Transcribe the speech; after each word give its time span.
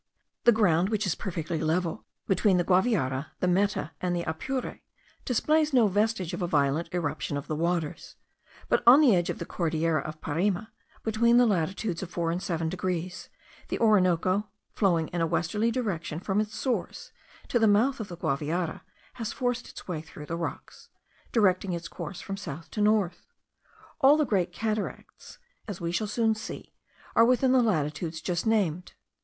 The 0.45 0.51
ground, 0.51 0.89
which 0.89 1.05
is 1.05 1.13
perfectly 1.13 1.59
level 1.59 2.07
between 2.25 2.57
the 2.57 2.63
Guaviare, 2.63 3.27
the 3.39 3.47
Meta, 3.47 3.91
and 4.01 4.15
the 4.15 4.23
Apure, 4.23 4.79
displays 5.25 5.73
no 5.73 5.85
vestige 5.87 6.33
of 6.33 6.41
a 6.41 6.47
violent 6.47 6.89
irruption 6.91 7.37
of 7.37 7.45
the 7.45 7.55
waters; 7.55 8.15
but 8.67 8.81
on 8.87 8.99
the 8.99 9.15
edge 9.15 9.29
of 9.29 9.37
the 9.37 9.45
Cordillera 9.45 10.01
of 10.01 10.19
Parime, 10.19 10.65
between 11.03 11.37
the 11.37 11.45
latitudes 11.45 12.01
of 12.01 12.09
4 12.09 12.31
and 12.31 12.41
7 12.41 12.67
degrees, 12.67 13.29
the 13.67 13.77
Orinoco, 13.77 14.49
flowing 14.73 15.07
in 15.09 15.21
a 15.21 15.27
westerly 15.27 15.69
direction 15.69 16.19
from 16.19 16.41
its 16.41 16.55
source 16.55 17.11
to 17.47 17.59
the 17.59 17.67
mouth 17.67 17.99
of 17.99 18.07
the 18.07 18.17
Guaviare, 18.17 18.81
has 19.21 19.31
forced 19.31 19.69
its 19.69 19.87
way 19.87 20.01
through 20.01 20.25
the 20.25 20.35
rocks, 20.35 20.89
directing 21.31 21.73
its 21.73 21.87
course 21.87 22.21
from 22.21 22.37
south 22.37 22.71
to 22.71 22.81
north. 22.81 23.27
All 23.99 24.17
the 24.17 24.25
great 24.25 24.51
cataracts, 24.51 25.37
as 25.67 25.79
we 25.79 25.91
shall 25.91 26.07
soon 26.07 26.33
see, 26.33 26.73
are 27.15 27.23
within 27.23 27.51
the 27.51 27.61
latitudes 27.61 28.19
just 28.19 28.47
named. 28.47 28.93